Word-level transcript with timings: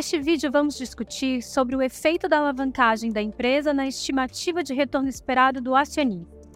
Neste 0.00 0.18
vídeo, 0.18 0.50
vamos 0.50 0.78
discutir 0.78 1.42
sobre 1.42 1.76
o 1.76 1.82
efeito 1.82 2.26
da 2.26 2.38
alavancagem 2.38 3.12
da 3.12 3.20
empresa 3.20 3.74
na 3.74 3.86
estimativa 3.86 4.62
de 4.62 4.72
retorno 4.72 5.10
esperado 5.10 5.60
do 5.60 5.76
acionista. 5.76 6.48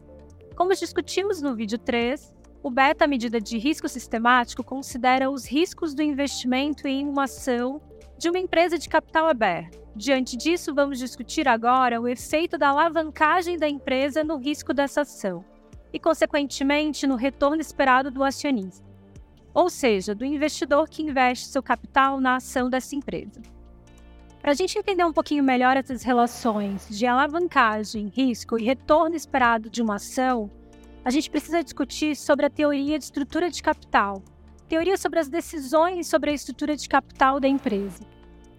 Como 0.56 0.72
discutimos 0.72 1.42
no 1.42 1.54
vídeo 1.54 1.76
3, 1.76 2.34
o 2.62 2.70
beta 2.70 3.06
medida 3.06 3.38
de 3.38 3.58
risco 3.58 3.86
sistemático 3.86 4.64
considera 4.64 5.30
os 5.30 5.44
riscos 5.44 5.92
do 5.92 6.02
investimento 6.02 6.88
em 6.88 7.06
uma 7.06 7.24
ação 7.24 7.82
de 8.16 8.30
uma 8.30 8.38
empresa 8.38 8.78
de 8.78 8.88
capital 8.88 9.28
aberto. 9.28 9.78
Diante 9.94 10.38
disso, 10.38 10.74
vamos 10.74 10.98
discutir 10.98 11.46
agora 11.46 12.00
o 12.00 12.08
efeito 12.08 12.56
da 12.56 12.70
alavancagem 12.70 13.58
da 13.58 13.68
empresa 13.68 14.24
no 14.24 14.38
risco 14.38 14.72
dessa 14.72 15.02
ação 15.02 15.44
e, 15.92 15.98
consequentemente, 15.98 17.06
no 17.06 17.14
retorno 17.14 17.60
esperado 17.60 18.10
do 18.10 18.24
acionista 18.24 18.93
ou 19.54 19.70
seja, 19.70 20.14
do 20.14 20.24
investidor 20.24 20.88
que 20.88 21.02
investe 21.02 21.46
seu 21.46 21.62
capital 21.62 22.20
na 22.20 22.36
ação 22.36 22.68
dessa 22.68 22.96
empresa. 22.96 23.40
Para 24.42 24.50
a 24.50 24.54
gente 24.54 24.76
entender 24.76 25.04
um 25.04 25.12
pouquinho 25.12 25.42
melhor 25.42 25.76
essas 25.76 26.02
relações 26.02 26.86
de 26.90 27.06
alavancagem, 27.06 28.12
risco 28.14 28.58
e 28.58 28.64
retorno 28.64 29.16
esperado 29.16 29.70
de 29.70 29.80
uma 29.80 29.94
ação, 29.94 30.50
a 31.04 31.10
gente 31.10 31.30
precisa 31.30 31.62
discutir 31.62 32.16
sobre 32.16 32.44
a 32.44 32.50
teoria 32.50 32.98
de 32.98 33.04
estrutura 33.04 33.48
de 33.48 33.62
capital, 33.62 34.22
teoria 34.68 34.98
sobre 34.98 35.20
as 35.20 35.28
decisões 35.28 36.08
sobre 36.08 36.30
a 36.30 36.34
estrutura 36.34 36.76
de 36.76 36.88
capital 36.88 37.38
da 37.38 37.48
empresa. 37.48 38.02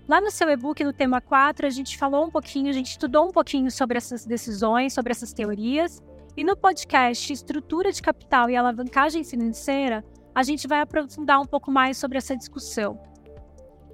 Lá 0.07 0.21
no 0.21 0.29
seu 0.29 0.49
e-book, 0.49 0.83
no 0.83 0.93
tema 0.93 1.19
4, 1.19 1.65
a 1.65 1.69
gente 1.69 1.97
falou 1.97 2.25
um 2.25 2.29
pouquinho, 2.29 2.69
a 2.69 2.73
gente 2.73 2.91
estudou 2.91 3.27
um 3.27 3.31
pouquinho 3.31 3.69
sobre 3.71 3.97
essas 3.97 4.23
decisões, 4.23 4.93
sobre 4.93 5.11
essas 5.11 5.33
teorias, 5.33 6.01
e 6.37 6.43
no 6.43 6.55
podcast 6.55 7.33
Estrutura 7.33 7.91
de 7.91 8.01
Capital 8.01 8.49
e 8.49 8.55
Alavancagem 8.55 9.23
Financeira, 9.23 10.03
a 10.35 10.43
gente 10.43 10.67
vai 10.67 10.81
aprofundar 10.81 11.39
um 11.39 11.45
pouco 11.45 11.71
mais 11.71 11.97
sobre 11.97 12.17
essa 12.17 12.35
discussão. 12.35 13.01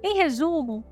Em 0.02 0.16
resumo, 0.16 0.84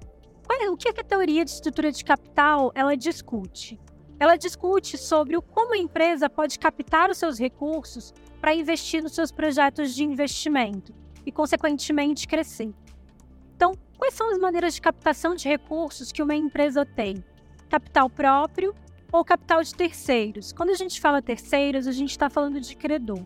é, 0.48 0.70
o 0.70 0.77
que 0.77 0.89
a 0.89 0.93
teoria 0.93 1.45
de 1.45 1.51
estrutura 1.51 1.91
de 1.91 2.05
capital 2.05 2.70
ela 2.73 2.97
discute? 2.97 3.78
Ela 4.21 4.37
discute 4.37 4.97
sobre 4.97 5.37
o 5.37 5.43
como 5.43 5.75
a 5.75 5.78
empresa 5.78 6.31
pode 6.31 6.56
captar 6.56 7.11
os 7.11 7.19
seus 7.19 7.37
recursos 7.37 8.15
para 8.41 8.55
investir 8.55 9.03
nos 9.03 9.12
seus 9.12 9.33
projetos 9.33 9.93
de 9.93 10.05
investimento 10.05 10.95
e, 11.27 11.33
consequentemente, 11.33 12.28
crescer. 12.28 12.73
Então, 13.56 13.73
quais 13.98 14.15
são 14.15 14.31
as 14.31 14.39
maneiras 14.39 14.75
de 14.75 14.81
captação 14.81 15.34
de 15.34 15.48
recursos 15.48 16.12
que 16.12 16.23
uma 16.23 16.34
empresa 16.34 16.87
tem? 16.87 17.25
Capital 17.69 18.09
próprio 18.09 18.75
ou 19.12 19.25
capital 19.25 19.62
de 19.62 19.75
terceiros? 19.75 20.53
Quando 20.53 20.71
a 20.71 20.75
gente 20.75 21.01
fala 21.01 21.21
terceiros, 21.21 21.89
a 21.89 21.93
gente 21.93 22.11
está 22.11 22.31
falando 22.31 22.61
de 22.61 22.77
credor. 22.77 23.25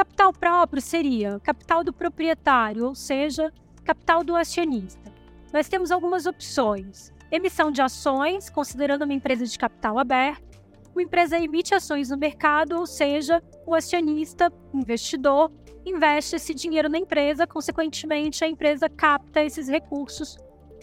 Capital 0.00 0.32
próprio 0.32 0.80
seria 0.80 1.38
capital 1.40 1.84
do 1.84 1.92
proprietário, 1.92 2.86
ou 2.86 2.94
seja, 2.94 3.52
capital 3.84 4.24
do 4.24 4.34
acionista. 4.34 5.12
Nós 5.52 5.68
temos 5.68 5.90
algumas 5.90 6.24
opções: 6.24 7.12
emissão 7.30 7.70
de 7.70 7.82
ações, 7.82 8.48
considerando 8.48 9.02
uma 9.02 9.12
empresa 9.12 9.44
de 9.44 9.58
capital 9.58 9.98
aberto. 9.98 10.58
Uma 10.94 11.02
empresa 11.02 11.38
emite 11.38 11.74
ações 11.74 12.08
no 12.08 12.16
mercado, 12.16 12.78
ou 12.78 12.86
seja, 12.86 13.42
o 13.66 13.74
acionista, 13.74 14.50
investidor, 14.72 15.52
investe 15.84 16.34
esse 16.34 16.54
dinheiro 16.54 16.88
na 16.88 16.96
empresa, 16.96 17.46
consequentemente, 17.46 18.42
a 18.42 18.48
empresa 18.48 18.88
capta 18.88 19.44
esses 19.44 19.68
recursos 19.68 20.38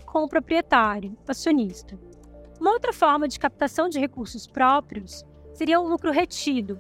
com 0.06 0.26
o 0.26 0.30
proprietário, 0.30 1.18
acionista. 1.28 2.00
Uma 2.62 2.72
outra 2.72 2.94
forma 2.94 3.28
de 3.28 3.40
captação 3.40 3.90
de 3.90 4.00
recursos 4.00 4.46
próprios 4.46 5.26
seria 5.56 5.80
o 5.80 5.88
lucro 5.88 6.12
retido, 6.12 6.80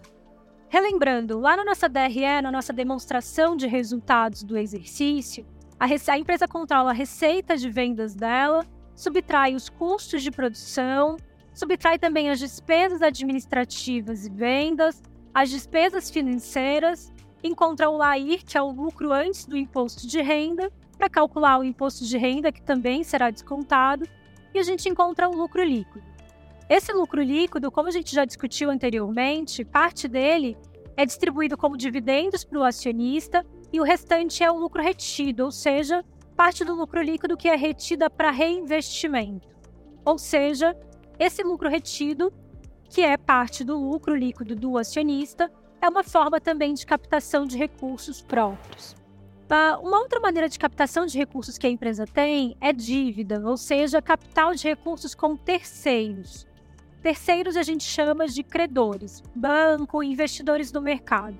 Relembrando, 0.69 1.39
lá 1.39 1.55
na 1.55 1.63
nossa 1.63 1.87
DRE, 1.87 2.41
na 2.41 2.51
nossa 2.51 2.73
demonstração 2.73 3.55
de 3.55 3.67
resultados 3.67 4.43
do 4.43 4.57
exercício, 4.57 5.45
a, 5.79 5.85
a 5.85 6.17
empresa 6.17 6.45
controla 6.45 6.89
a 6.89 6.93
receita 6.93 7.55
de 7.55 7.69
vendas 7.69 8.13
dela, 8.13 8.65
subtrai 8.93 9.55
os 9.55 9.69
custos 9.69 10.21
de 10.21 10.29
produção, 10.29 11.15
subtrai 11.53 11.97
também 11.97 12.29
as 12.29 12.39
despesas 12.39 13.01
administrativas 13.01 14.25
e 14.25 14.29
vendas, 14.29 15.01
as 15.33 15.49
despesas 15.49 16.09
financeiras, 16.09 17.13
encontra 17.41 17.89
o 17.89 17.95
LAIR, 17.95 18.43
que 18.43 18.57
é 18.57 18.61
o 18.61 18.69
lucro 18.69 19.13
antes 19.13 19.45
do 19.45 19.55
imposto 19.55 20.05
de 20.05 20.21
renda, 20.21 20.69
para 20.97 21.09
calcular 21.09 21.59
o 21.59 21.63
imposto 21.63 22.03
de 22.03 22.17
renda, 22.17 22.51
que 22.51 22.61
também 22.61 23.03
será 23.05 23.29
descontado, 23.29 24.05
e 24.53 24.59
a 24.59 24.63
gente 24.63 24.89
encontra 24.89 25.29
o 25.29 25.35
lucro 25.35 25.63
líquido. 25.63 26.16
Esse 26.69 26.91
lucro 26.91 27.21
líquido, 27.21 27.71
como 27.71 27.87
a 27.87 27.91
gente 27.91 28.13
já 28.13 28.25
discutiu 28.25 28.69
anteriormente, 28.69 29.63
parte 29.63 30.05
dele 30.07 30.57
é 30.97 31.05
distribuído 31.05 31.55
como 31.55 31.77
dividendos 31.77 32.43
para 32.43 32.59
o 32.59 32.63
acionista 32.63 33.45
e 33.71 33.79
o 33.79 33.83
restante 33.83 34.43
é 34.43 34.51
o 34.51 34.57
lucro 34.57 34.83
retido, 34.83 35.45
ou 35.45 35.51
seja, 35.51 36.03
parte 36.35 36.65
do 36.65 36.75
lucro 36.75 37.01
líquido 37.01 37.37
que 37.37 37.47
é 37.47 37.55
retida 37.55 38.09
para 38.09 38.31
reinvestimento. 38.31 39.47
Ou 40.03 40.17
seja, 40.17 40.75
esse 41.17 41.41
lucro 41.41 41.69
retido, 41.69 42.33
que 42.89 43.01
é 43.01 43.15
parte 43.15 43.63
do 43.63 43.77
lucro 43.77 44.13
líquido 44.13 44.53
do 44.55 44.77
acionista, 44.77 45.49
é 45.81 45.87
uma 45.87 46.03
forma 46.03 46.41
também 46.41 46.73
de 46.73 46.85
captação 46.85 47.45
de 47.45 47.57
recursos 47.57 48.21
próprios. 48.21 48.95
Ah, 49.49 49.79
uma 49.81 49.99
outra 49.99 50.19
maneira 50.19 50.49
de 50.49 50.59
captação 50.59 51.05
de 51.05 51.17
recursos 51.17 51.57
que 51.57 51.65
a 51.65 51.69
empresa 51.69 52.05
tem 52.05 52.57
é 52.59 52.73
dívida, 52.73 53.41
ou 53.45 53.55
seja, 53.55 54.01
capital 54.01 54.53
de 54.53 54.67
recursos 54.67 55.15
com 55.15 55.37
terceiros. 55.37 56.46
Terceiros 57.07 57.55
a 57.55 57.63
gente 57.63 57.85
chama 57.85 58.27
de 58.27 58.43
credores, 58.43 59.23
banco, 59.33 60.03
investidores 60.03 60.73
do 60.73 60.81
mercado. 60.81 61.37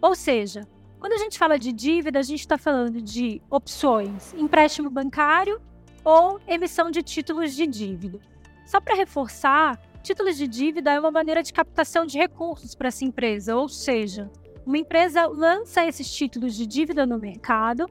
Ou 0.00 0.14
seja, 0.14 0.60
quando 1.00 1.14
a 1.14 1.16
gente 1.16 1.36
fala 1.36 1.58
de 1.58 1.72
dívida, 1.72 2.20
a 2.20 2.22
gente 2.22 2.38
está 2.38 2.56
falando 2.56 3.02
de 3.02 3.42
opções, 3.50 4.32
empréstimo 4.34 4.88
bancário 4.88 5.60
ou 6.04 6.38
emissão 6.46 6.88
de 6.88 7.02
títulos 7.02 7.52
de 7.52 7.66
dívida. 7.66 8.20
Só 8.64 8.80
para 8.80 8.94
reforçar, 8.94 9.76
títulos 10.04 10.36
de 10.36 10.46
dívida 10.46 10.92
é 10.92 11.00
uma 11.00 11.10
maneira 11.10 11.42
de 11.42 11.52
captação 11.52 12.06
de 12.06 12.16
recursos 12.16 12.72
para 12.76 12.86
essa 12.86 13.04
empresa, 13.04 13.56
ou 13.56 13.68
seja, 13.68 14.30
uma 14.64 14.78
empresa 14.78 15.26
lança 15.26 15.84
esses 15.84 16.08
títulos 16.14 16.54
de 16.54 16.64
dívida 16.64 17.04
no 17.04 17.18
mercado. 17.18 17.86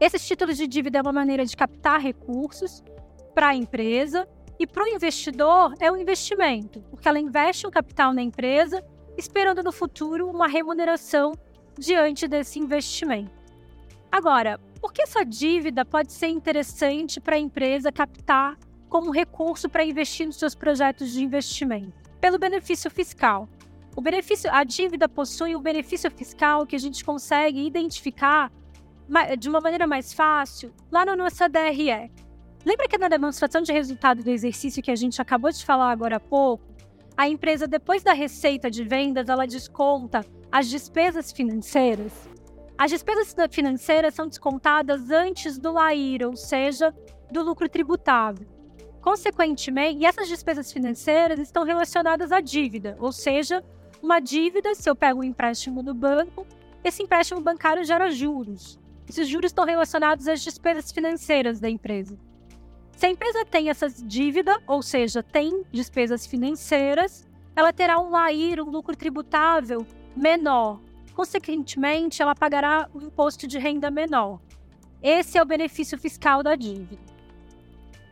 Esses 0.00 0.26
títulos 0.26 0.56
de 0.56 0.66
dívida 0.66 0.98
é 0.98 1.02
uma 1.02 1.12
maneira 1.12 1.46
de 1.46 1.56
captar 1.56 2.00
recursos 2.00 2.82
para 3.32 3.50
a 3.50 3.54
empresa 3.54 4.28
e 4.58 4.66
para 4.66 4.84
o 4.84 4.88
investidor 4.88 5.74
é 5.78 5.90
um 5.90 5.96
investimento, 5.96 6.80
porque 6.90 7.08
ela 7.08 7.18
investe 7.18 7.66
um 7.66 7.70
capital 7.70 8.12
na 8.12 8.22
empresa, 8.22 8.84
esperando 9.16 9.62
no 9.62 9.70
futuro 9.70 10.28
uma 10.28 10.48
remuneração 10.48 11.32
diante 11.78 12.26
desse 12.26 12.58
investimento. 12.58 13.30
Agora, 14.10 14.58
por 14.80 14.92
que 14.92 15.02
essa 15.02 15.24
dívida 15.24 15.84
pode 15.84 16.12
ser 16.12 16.28
interessante 16.28 17.20
para 17.20 17.36
a 17.36 17.38
empresa 17.38 17.92
captar 17.92 18.56
como 18.88 19.12
recurso 19.12 19.68
para 19.68 19.84
investir 19.84 20.26
nos 20.26 20.36
seus 20.36 20.54
projetos 20.54 21.12
de 21.12 21.22
investimento? 21.22 21.92
Pelo 22.20 22.38
benefício 22.38 22.90
fiscal. 22.90 23.48
O 23.94 24.00
benefício, 24.00 24.50
a 24.52 24.64
dívida 24.64 25.08
possui 25.08 25.54
um 25.54 25.60
benefício 25.60 26.10
fiscal 26.10 26.66
que 26.66 26.76
a 26.76 26.78
gente 26.78 27.04
consegue 27.04 27.66
identificar 27.66 28.50
de 29.38 29.48
uma 29.48 29.60
maneira 29.60 29.86
mais 29.86 30.12
fácil 30.12 30.72
lá 30.90 31.04
na 31.04 31.16
nossa 31.16 31.48
DRE, 31.48 32.10
Lembra 32.64 32.88
que 32.88 32.98
na 32.98 33.08
demonstração 33.08 33.62
de 33.62 33.72
resultado 33.72 34.22
do 34.22 34.30
exercício 34.30 34.82
que 34.82 34.90
a 34.90 34.96
gente 34.96 35.22
acabou 35.22 35.50
de 35.50 35.64
falar 35.64 35.90
agora 35.90 36.16
há 36.16 36.20
pouco, 36.20 36.64
a 37.16 37.28
empresa, 37.28 37.66
depois 37.66 38.02
da 38.02 38.12
receita 38.12 38.70
de 38.70 38.84
vendas, 38.84 39.28
ela 39.28 39.46
desconta 39.46 40.24
as 40.52 40.68
despesas 40.68 41.32
financeiras? 41.32 42.12
As 42.76 42.90
despesas 42.90 43.34
financeiras 43.50 44.14
são 44.14 44.28
descontadas 44.28 45.10
antes 45.10 45.58
do 45.58 45.72
LAIR, 45.72 46.26
ou 46.26 46.36
seja, 46.36 46.94
do 47.30 47.42
lucro 47.42 47.68
tributável. 47.68 48.46
Consequentemente, 49.00 50.04
essas 50.04 50.28
despesas 50.28 50.72
financeiras 50.72 51.40
estão 51.40 51.64
relacionadas 51.64 52.30
à 52.30 52.40
dívida, 52.40 52.96
ou 53.00 53.10
seja, 53.10 53.64
uma 54.00 54.20
dívida, 54.20 54.74
se 54.74 54.88
eu 54.88 54.94
pego 54.94 55.20
um 55.20 55.24
empréstimo 55.24 55.82
no 55.82 55.94
banco, 55.94 56.46
esse 56.84 57.02
empréstimo 57.02 57.40
bancário 57.40 57.84
gera 57.84 58.10
juros. 58.10 58.78
Esses 59.08 59.26
juros 59.26 59.50
estão 59.50 59.64
relacionados 59.64 60.28
às 60.28 60.40
despesas 60.40 60.92
financeiras 60.92 61.58
da 61.58 61.68
empresa. 61.68 62.16
Se 62.98 63.06
a 63.06 63.10
empresa 63.10 63.44
tem 63.44 63.70
essa 63.70 63.88
dívida, 63.88 64.60
ou 64.66 64.82
seja, 64.82 65.22
tem 65.22 65.62
despesas 65.70 66.26
financeiras, 66.26 67.24
ela 67.54 67.72
terá 67.72 68.00
um 68.00 68.10
LAIR, 68.10 68.60
um 68.60 68.68
lucro 68.68 68.96
tributável 68.96 69.86
menor. 70.16 70.80
Consequentemente, 71.14 72.20
ela 72.20 72.34
pagará 72.34 72.90
o 72.92 72.98
um 72.98 73.02
imposto 73.02 73.46
de 73.46 73.56
renda 73.56 73.88
menor. 73.88 74.40
Esse 75.00 75.38
é 75.38 75.42
o 75.42 75.46
benefício 75.46 75.96
fiscal 75.96 76.42
da 76.42 76.56
dívida. 76.56 77.00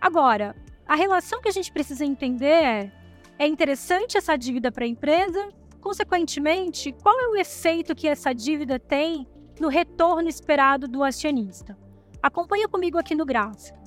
Agora, 0.00 0.54
a 0.86 0.94
relação 0.94 1.42
que 1.42 1.48
a 1.48 1.52
gente 1.52 1.72
precisa 1.72 2.04
entender 2.04 2.46
é: 2.46 2.92
é 3.40 3.46
interessante 3.48 4.16
essa 4.16 4.36
dívida 4.36 4.70
para 4.70 4.84
a 4.84 4.88
empresa? 4.88 5.48
Consequentemente, 5.80 6.92
qual 7.02 7.18
é 7.18 7.26
o 7.26 7.34
efeito 7.34 7.92
que 7.92 8.06
essa 8.06 8.32
dívida 8.32 8.78
tem 8.78 9.26
no 9.58 9.66
retorno 9.66 10.28
esperado 10.28 10.86
do 10.86 11.02
acionista? 11.02 11.76
Acompanha 12.22 12.68
comigo 12.68 12.98
aqui 12.98 13.16
no 13.16 13.26
gráfico. 13.26 13.85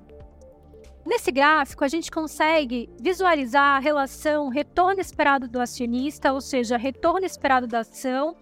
Nesse 1.09 1.31
gráfico, 1.31 1.83
a 1.83 1.87
gente 1.87 2.11
consegue 2.11 2.87
visualizar 3.01 3.77
a 3.77 3.79
relação 3.79 4.47
retorno 4.47 5.01
esperado 5.01 5.47
do 5.47 5.59
acionista, 5.59 6.31
ou 6.31 6.39
seja, 6.39 6.77
retorno 6.77 7.25
esperado 7.25 7.65
da 7.65 7.79
ação, 7.79 8.35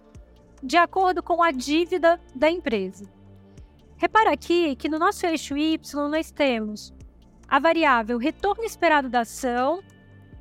de 0.62 0.76
acordo 0.76 1.22
com 1.22 1.42
a 1.42 1.50
dívida 1.50 2.20
da 2.34 2.50
empresa. 2.50 3.10
Repara 3.96 4.34
aqui 4.34 4.76
que 4.76 4.86
no 4.86 4.98
nosso 4.98 5.24
eixo 5.24 5.56
Y 5.56 5.80
nós 6.10 6.30
temos 6.30 6.92
a 7.48 7.58
variável 7.58 8.18
retorno 8.18 8.64
esperado 8.64 9.08
da 9.08 9.20
ação, 9.20 9.82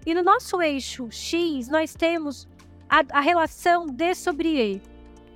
e 0.05 0.13
no 0.13 0.21
nosso 0.21 0.61
eixo 0.61 1.09
X 1.09 1.69
nós 1.69 1.95
temos 1.95 2.45
a, 2.89 3.03
a 3.09 3.21
relação 3.21 3.85
D 3.85 4.13
sobre 4.13 4.73
E. 4.73 4.81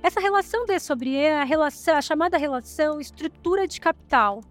Essa 0.02 0.20
relação 0.20 0.66
D 0.66 0.78
sobre 0.78 1.12
E 1.12 1.16
é 1.16 1.40
a, 1.40 1.44
relação, 1.44 1.96
a 1.96 2.02
chamada 2.02 2.36
relação 2.36 3.00
estrutura 3.00 3.66
de 3.66 3.80
capital. 3.80 4.42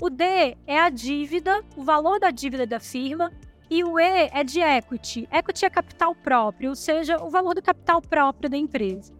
O 0.00 0.10
D 0.10 0.56
é 0.66 0.78
a 0.78 0.90
dívida, 0.90 1.64
o 1.76 1.82
valor 1.82 2.20
da 2.20 2.30
dívida 2.30 2.66
da 2.66 2.78
firma, 2.78 3.32
e 3.70 3.82
o 3.82 3.98
E 3.98 4.30
é 4.32 4.44
de 4.44 4.60
equity. 4.60 5.28
Equity 5.32 5.64
é 5.64 5.70
capital 5.70 6.14
próprio, 6.14 6.70
ou 6.70 6.76
seja, 6.76 7.22
o 7.22 7.30
valor 7.30 7.54
do 7.54 7.62
capital 7.62 8.00
próprio 8.02 8.50
da 8.50 8.56
empresa. 8.56 9.14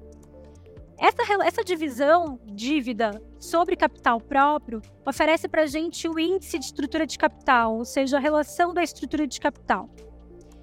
Essa, 0.99 1.45
essa 1.45 1.65
divisão 1.65 2.39
dívida 2.45 3.23
sobre 3.39 3.77
capital 3.77 4.21
próprio 4.21 4.81
oferece 5.05 5.49
para 5.49 5.63
a 5.63 5.67
gente 5.67 6.09
o 6.09 6.19
índice 6.19 6.59
de 6.59 6.67
estrutura 6.67 7.07
de 7.07 7.19
capital, 7.19 7.77
ou 7.77 7.85
seja, 7.85 8.17
a 8.17 8.21
relação 8.21 8.73
da 8.73 8.83
estrutura 8.83 9.27
de 9.27 9.41
capital. 9.41 9.91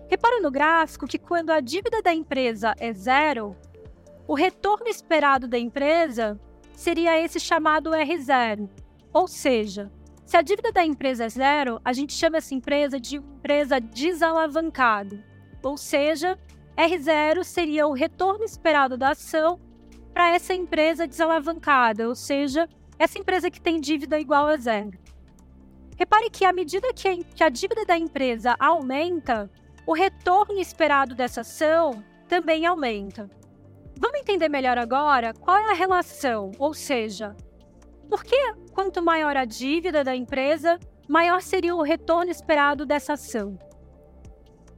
Repara 0.10 0.42
no 0.42 0.52
gráfico 0.52 1.08
que 1.08 1.18
quando 1.18 1.52
a 1.52 1.60
dívida 1.60 2.02
da 2.02 2.14
empresa 2.14 2.74
é 2.80 2.94
zero, 2.94 3.56
o 4.28 4.34
retorno 4.34 4.88
esperado 4.88 5.48
da 5.48 5.58
empresa 5.58 6.40
seria 6.76 7.20
esse 7.20 7.40
chamado 7.40 7.92
R0. 7.92 8.70
Ou 9.12 9.28
seja, 9.28 9.92
se 10.26 10.38
a 10.38 10.42
dívida 10.42 10.72
da 10.72 10.86
empresa 10.86 11.26
é 11.26 11.30
zero, 11.30 11.82
a 11.84 11.94
gente 11.94 12.14
chama 12.14 12.38
essa 12.38 12.54
empresa 12.56 13.00
de 13.00 13.18
empresa 13.18 13.80
desalavancada. 13.80 15.24
Ou 15.62 15.78
seja, 15.78 16.38
R0 16.78 17.44
seria 17.44 17.88
o 17.88 17.94
retorno 17.94 18.44
esperado 18.44 18.98
da 18.98 19.12
ação 19.12 19.60
para 20.14 20.34
essa 20.34 20.54
empresa 20.54 21.08
desalavancada, 21.08 22.08
ou 22.08 22.16
seja, 22.16 22.68
essa 22.98 23.20
empresa 23.20 23.50
que 23.50 23.62
tem 23.62 23.80
dívida 23.80 24.20
igual 24.20 24.48
a 24.48 24.58
zero. 24.58 24.98
Repare 25.98 26.30
que 26.30 26.46
à 26.46 26.54
medida 26.54 26.88
que 26.94 27.44
a 27.44 27.50
dívida 27.50 27.86
da 27.86 27.98
empresa 27.98 28.56
aumenta, 28.60 29.50
o 29.86 29.94
retorno 29.94 30.60
esperado 30.60 31.14
dessa 31.14 31.42
ação 31.42 32.04
também 32.28 32.66
aumenta. 32.66 33.30
Vamos 34.00 34.20
entender 34.20 34.50
melhor 34.50 34.78
agora 34.78 35.34
qual 35.34 35.58
é 35.58 35.72
a 35.72 35.76
relação, 35.76 36.52
ou 36.58 36.74
seja, 36.74 37.36
por 38.10 38.24
que 38.24 38.54
quanto 38.72 39.02
maior 39.02 39.36
a 39.36 39.46
dívida 39.46 40.04
da 40.04 40.16
empresa, 40.16 40.80
maior 41.08 41.42
seria 41.42 41.76
o 41.76 41.82
retorno 41.82 42.32
esperado 42.32 42.86
dessa 42.86 43.14
ação? 43.14 43.58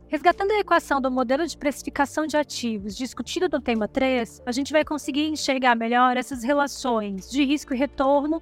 Resgatando 0.08 0.52
a 0.52 0.60
equação 0.60 1.02
do 1.02 1.12
modelo 1.12 1.46
de 1.48 1.58
precificação 1.58 2.28
de 2.28 2.38
ativos 2.38 2.96
discutido 2.96 3.50
no 3.52 3.60
tema 3.60 3.88
3, 3.88 4.44
a 4.46 4.52
gente 4.52 4.72
vai 4.72 4.86
conseguir 4.86 5.28
enxergar 5.28 5.76
melhor 5.76 6.16
essas 6.16 6.44
relações 6.44 7.30
de 7.30 7.44
risco 7.44 7.74
e 7.74 7.78
retorno, 7.78 8.42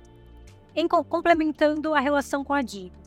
em, 0.76 0.88
complementando 0.88 1.94
a 1.94 2.00
relação 2.00 2.44
com 2.44 2.54
a 2.54 2.62
dívida. 2.62 3.04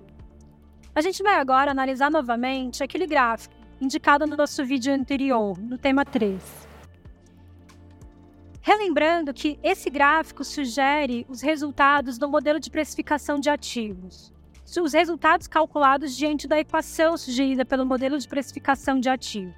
A 0.95 1.01
gente 1.03 1.23
vai 1.23 1.35
agora 1.35 1.71
analisar 1.71 2.11
novamente 2.11 2.83
aquele 2.83 3.07
gráfico 3.07 3.55
indicado 3.81 4.27
no 4.27 4.37
nosso 4.37 4.65
vídeo 4.65 4.93
anterior, 4.93 5.59
no 5.59 5.77
tema 5.77 6.05
3. 6.05 6.66
Relembrando 8.67 9.33
que 9.33 9.61
esse 9.63 9.89
gráfico 9.89 10.43
sugere 10.43 11.25
os 11.29 11.41
resultados 11.41 12.19
do 12.19 12.29
modelo 12.29 12.59
de 12.59 12.69
precificação 12.69 13.39
de 13.39 13.49
ativos 13.49 14.35
os 14.83 14.93
resultados 14.93 15.47
calculados 15.47 16.17
diante 16.17 16.49
da 16.49 16.59
equação 16.59 17.17
sugerida 17.17 17.65
pelo 17.65 17.87
modelo 17.87 18.19
de 18.19 18.27
precificação 18.27 18.99
de 18.99 19.09
ativos. 19.09 19.55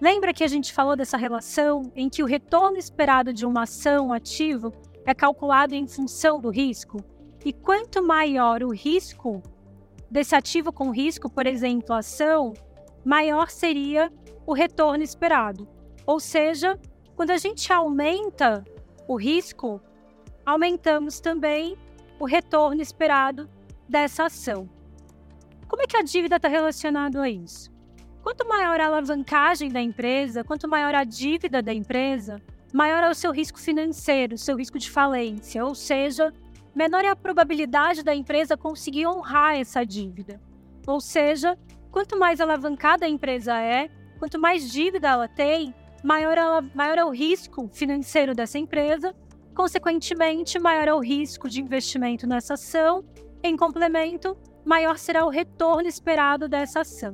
Lembra 0.00 0.34
que 0.34 0.42
a 0.42 0.48
gente 0.48 0.72
falou 0.72 0.96
dessa 0.96 1.16
relação 1.16 1.92
em 1.94 2.10
que 2.10 2.24
o 2.24 2.26
retorno 2.26 2.76
esperado 2.76 3.32
de 3.32 3.46
uma 3.46 3.62
ação 3.62 4.12
ativo 4.12 4.72
é 5.06 5.14
calculado 5.14 5.72
em 5.72 5.86
função 5.86 6.40
do 6.40 6.50
risco? 6.50 6.98
E 7.44 7.52
quanto 7.52 8.02
maior 8.02 8.64
o 8.64 8.72
risco 8.72 9.40
desse 10.10 10.34
ativo 10.34 10.72
com 10.72 10.90
risco, 10.90 11.30
por 11.30 11.46
exemplo, 11.46 11.94
ação, 11.94 12.52
maior 13.04 13.48
seria 13.48 14.12
o 14.44 14.52
retorno 14.52 15.04
esperado. 15.04 15.68
Ou 16.04 16.18
seja, 16.18 16.76
quando 17.16 17.30
a 17.30 17.36
gente 17.36 17.72
aumenta 17.72 18.64
o 19.06 19.16
risco, 19.16 19.80
aumentamos 20.44 21.20
também 21.20 21.76
o 22.18 22.24
retorno 22.24 22.80
esperado 22.80 23.48
dessa 23.88 24.24
ação. 24.24 24.68
Como 25.68 25.82
é 25.82 25.86
que 25.86 25.96
a 25.96 26.02
dívida 26.02 26.36
está 26.36 26.48
relacionada 26.48 27.22
a 27.22 27.28
isso? 27.28 27.72
Quanto 28.22 28.48
maior 28.48 28.80
a 28.80 28.86
alavancagem 28.86 29.70
da 29.70 29.80
empresa, 29.80 30.44
quanto 30.44 30.68
maior 30.68 30.94
a 30.94 31.04
dívida 31.04 31.60
da 31.60 31.72
empresa, 31.72 32.40
maior 32.72 33.02
é 33.04 33.10
o 33.10 33.14
seu 33.14 33.30
risco 33.30 33.60
financeiro, 33.60 34.34
o 34.34 34.38
seu 34.38 34.56
risco 34.56 34.78
de 34.78 34.90
falência, 34.90 35.64
ou 35.64 35.74
seja, 35.74 36.32
menor 36.74 37.04
é 37.04 37.08
a 37.08 37.16
probabilidade 37.16 38.02
da 38.02 38.14
empresa 38.14 38.56
conseguir 38.56 39.06
honrar 39.06 39.56
essa 39.56 39.84
dívida. 39.84 40.40
Ou 40.86 41.00
seja, 41.00 41.56
quanto 41.90 42.18
mais 42.18 42.40
alavancada 42.40 43.06
a 43.06 43.08
empresa 43.08 43.60
é, 43.60 43.88
quanto 44.18 44.38
mais 44.38 44.70
dívida 44.72 45.08
ela 45.08 45.28
tem, 45.28 45.74
maior, 46.04 46.36
ela, 46.36 46.62
maior 46.74 46.98
é 46.98 47.04
o 47.04 47.10
risco 47.10 47.70
financeiro 47.72 48.34
dessa 48.34 48.58
empresa, 48.58 49.14
consequentemente, 49.54 50.58
maior 50.58 50.86
é 50.86 50.92
o 50.92 51.00
risco 51.00 51.48
de 51.48 51.62
investimento 51.62 52.26
nessa 52.26 52.54
ação 52.54 53.02
em 53.42 53.56
complemento, 53.56 54.36
maior 54.66 54.98
será 54.98 55.24
o 55.24 55.30
retorno 55.30 55.88
esperado 55.88 56.46
dessa 56.46 56.82
ação. 56.82 57.10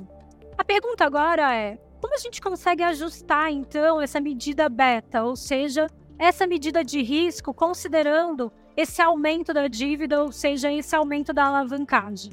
A 0.58 0.64
pergunta 0.64 1.04
agora 1.04 1.54
é: 1.54 1.76
como 2.00 2.14
a 2.14 2.18
gente 2.18 2.40
consegue 2.40 2.82
ajustar 2.82 3.52
então 3.52 4.00
essa 4.00 4.20
medida 4.20 4.68
beta, 4.68 5.22
ou 5.22 5.36
seja, 5.36 5.86
essa 6.18 6.44
medida 6.44 6.84
de 6.84 7.00
risco, 7.00 7.54
considerando 7.54 8.52
esse 8.76 9.00
aumento 9.00 9.54
da 9.54 9.68
dívida, 9.68 10.20
ou 10.20 10.32
seja, 10.32 10.72
esse 10.72 10.96
aumento 10.96 11.32
da 11.32 11.46
alavancagem? 11.46 12.32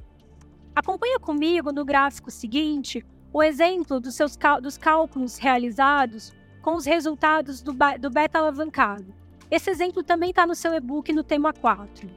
Acompanha 0.75 1.19
comigo 1.19 1.71
no 1.71 1.85
gráfico 1.85 2.31
seguinte 2.31 3.05
o 3.31 3.43
exemplo 3.43 3.99
dos, 3.99 4.15
seus 4.15 4.35
dos 4.61 4.77
cálculos 4.77 5.37
realizados 5.37 6.35
com 6.67 6.75
os 6.75 6.85
resultados 6.85 7.61
do, 7.61 7.71
do 7.97 8.09
beta 8.09 8.39
alavancado. 8.39 9.05
Esse 9.49 9.69
exemplo 9.69 10.03
também 10.03 10.31
está 10.31 10.45
no 10.45 10.53
seu 10.53 10.73
e-book 10.73 11.13
no 11.13 11.23
tema 11.23 11.53
4. 11.53 12.09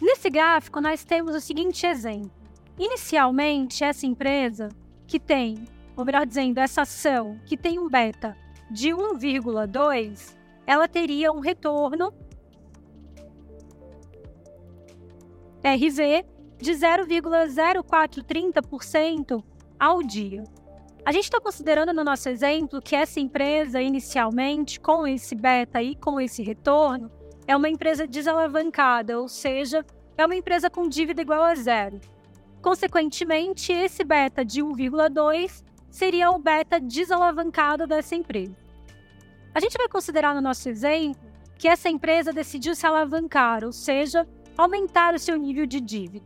Nesse 0.00 0.30
gráfico, 0.30 0.80
nós 0.80 1.04
temos 1.04 1.34
o 1.34 1.40
seguinte 1.40 1.84
exemplo. 1.84 2.30
Inicialmente, 2.78 3.82
essa 3.82 4.06
empresa 4.06 4.68
que 5.04 5.18
tem, 5.18 5.66
ou 5.96 6.04
melhor 6.04 6.24
dizendo, 6.24 6.58
essa 6.58 6.82
ação 6.82 7.40
que 7.44 7.56
tem 7.56 7.80
um 7.80 7.88
beta 7.88 8.36
de 8.70 8.90
1,2, 8.90 10.36
ela 10.64 10.86
teria 10.86 11.32
um 11.32 11.40
retorno 11.40 12.14
RV 15.64 16.24
de 16.56 16.70
0,0430% 16.70 19.42
ao 19.76 20.04
dia. 20.04 20.44
A 21.04 21.10
gente 21.10 21.24
está 21.24 21.40
considerando 21.40 21.92
no 21.92 22.04
nosso 22.04 22.28
exemplo 22.28 22.80
que 22.80 22.94
essa 22.94 23.18
empresa, 23.18 23.82
inicialmente, 23.82 24.78
com 24.78 25.04
esse 25.04 25.34
beta 25.34 25.82
e 25.82 25.96
com 25.96 26.20
esse 26.20 26.44
retorno, 26.44 27.10
é 27.44 27.56
uma 27.56 27.68
empresa 27.68 28.06
desalavancada, 28.06 29.18
ou 29.18 29.26
seja, 29.26 29.84
é 30.16 30.24
uma 30.24 30.36
empresa 30.36 30.70
com 30.70 30.88
dívida 30.88 31.20
igual 31.20 31.42
a 31.42 31.56
zero. 31.56 32.00
Consequentemente, 32.62 33.72
esse 33.72 34.04
beta 34.04 34.44
de 34.44 34.62
1,2 34.62 35.64
seria 35.90 36.30
o 36.30 36.38
beta 36.38 36.78
desalavancado 36.78 37.84
dessa 37.84 38.14
empresa. 38.14 38.56
A 39.52 39.58
gente 39.58 39.76
vai 39.76 39.88
considerar 39.88 40.36
no 40.36 40.40
nosso 40.40 40.68
exemplo 40.68 41.32
que 41.58 41.66
essa 41.66 41.88
empresa 41.88 42.32
decidiu 42.32 42.76
se 42.76 42.86
alavancar, 42.86 43.64
ou 43.64 43.72
seja, 43.72 44.24
aumentar 44.56 45.14
o 45.14 45.18
seu 45.18 45.36
nível 45.36 45.66
de 45.66 45.80
dívida. 45.80 46.24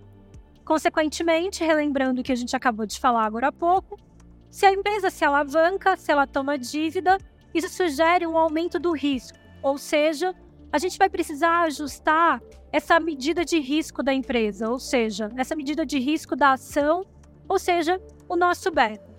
Consequentemente, 0.67 1.65
relembrando 1.65 2.21
o 2.21 2.25
que 2.25 2.33
a 2.33 2.37
gente 2.37 2.55
acabou 2.55 2.85
de 2.85 3.01
falar 3.01 3.25
agora 3.25 3.49
há 3.49 3.53
pouco, 3.53 3.99
se 4.57 4.65
a 4.65 4.73
empresa 4.73 5.11
se 5.11 5.23
alavanca, 5.23 5.99
se 5.99 6.11
ela 6.11 6.27
toma 6.27 6.57
dívida, 6.57 7.19
isso 7.53 7.69
sugere 7.69 8.27
um 8.27 8.39
aumento 8.39 8.79
do 8.79 8.93
risco, 8.93 9.37
ou 9.63 9.77
seja, 9.77 10.35
a 10.73 10.79
gente 10.79 10.97
vai 10.97 11.11
precisar 11.11 11.61
ajustar 11.65 12.41
essa 12.73 12.99
medida 12.99 13.45
de 13.45 13.61
risco 13.61 14.03
da 14.03 14.15
empresa, 14.15 14.71
ou 14.71 14.79
seja, 14.79 15.31
essa 15.37 15.55
medida 15.55 15.85
de 15.85 15.99
risco 15.99 16.35
da 16.35 16.53
ação, 16.53 17.05
ou 17.47 17.59
seja, 17.59 18.01
o 18.27 18.35
nosso 18.35 18.71
beta. 18.71 19.15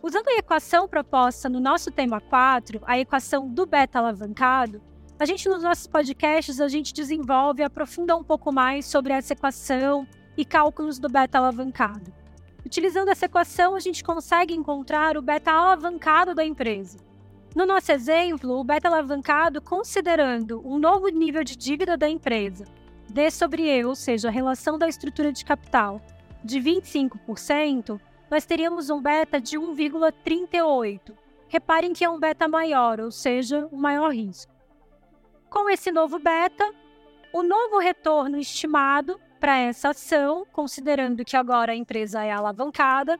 Usando 0.00 0.28
a 0.28 0.38
equação 0.38 0.86
proposta 0.86 1.48
no 1.48 1.58
nosso 1.58 1.90
tema 1.90 2.20
4, 2.20 2.80
a 2.86 2.96
equação 2.96 3.48
do 3.48 3.66
beta 3.66 3.98
alavancado, 3.98 4.80
a 5.18 5.24
gente 5.24 5.48
nos 5.48 5.64
nossos 5.64 5.88
podcasts 5.88 6.60
a 6.60 6.68
gente 6.68 6.94
desenvolve 6.94 7.60
e 7.60 7.64
aprofunda 7.64 8.16
um 8.16 8.22
pouco 8.22 8.52
mais 8.52 8.86
sobre 8.86 9.14
essa 9.14 9.32
equação 9.32 10.06
e 10.36 10.44
cálculos 10.44 11.00
do 11.00 11.08
beta 11.08 11.38
alavancado. 11.38 12.19
Utilizando 12.64 13.08
essa 13.08 13.26
equação, 13.26 13.74
a 13.74 13.80
gente 13.80 14.04
consegue 14.04 14.54
encontrar 14.54 15.16
o 15.16 15.22
beta 15.22 15.50
alavancado 15.50 16.34
da 16.34 16.44
empresa. 16.44 16.98
No 17.54 17.66
nosso 17.66 17.90
exemplo, 17.90 18.58
o 18.58 18.64
beta 18.64 18.88
alavancado 18.88 19.60
considerando 19.60 20.62
um 20.64 20.78
novo 20.78 21.08
nível 21.08 21.42
de 21.42 21.56
dívida 21.56 21.96
da 21.96 22.08
empresa, 22.08 22.64
D 23.08 23.30
sobre 23.30 23.64
E, 23.64 23.84
ou 23.84 23.96
seja, 23.96 24.28
a 24.28 24.30
relação 24.30 24.78
da 24.78 24.88
estrutura 24.88 25.32
de 25.32 25.44
capital, 25.44 26.00
de 26.44 26.60
25%, 26.60 28.00
nós 28.30 28.44
teríamos 28.44 28.88
um 28.88 29.02
beta 29.02 29.40
de 29.40 29.58
1,38. 29.58 31.12
Reparem 31.48 31.92
que 31.92 32.04
é 32.04 32.08
um 32.08 32.20
beta 32.20 32.46
maior, 32.46 33.00
ou 33.00 33.10
seja, 33.10 33.68
um 33.72 33.76
maior 33.76 34.12
risco. 34.12 34.52
Com 35.48 35.68
esse 35.68 35.90
novo 35.90 36.20
beta, 36.20 36.72
o 37.32 37.42
novo 37.42 37.78
retorno 37.78 38.38
estimado 38.38 39.20
para 39.40 39.58
essa 39.58 39.88
ação, 39.88 40.46
considerando 40.52 41.24
que 41.24 41.36
agora 41.36 41.72
a 41.72 41.76
empresa 41.76 42.22
é 42.22 42.30
alavancada, 42.30 43.18